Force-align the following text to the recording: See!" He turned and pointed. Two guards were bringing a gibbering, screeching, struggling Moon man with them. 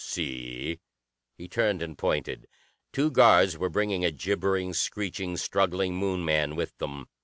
See!" 0.03 0.79
He 1.37 1.47
turned 1.47 1.83
and 1.83 1.95
pointed. 1.95 2.47
Two 2.91 3.11
guards 3.11 3.55
were 3.55 3.69
bringing 3.69 4.03
a 4.03 4.09
gibbering, 4.09 4.73
screeching, 4.73 5.37
struggling 5.37 5.93
Moon 5.95 6.25
man 6.25 6.55
with 6.55 6.75
them. 6.79 7.05